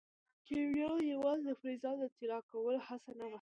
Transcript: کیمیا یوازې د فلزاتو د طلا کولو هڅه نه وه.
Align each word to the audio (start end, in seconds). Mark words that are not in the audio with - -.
کیمیا 0.47 0.91
یوازې 1.13 1.43
د 1.47 1.49
فلزاتو 1.61 2.01
د 2.11 2.13
طلا 2.17 2.39
کولو 2.51 2.79
هڅه 2.87 3.11
نه 3.19 3.23
وه. 3.27 3.29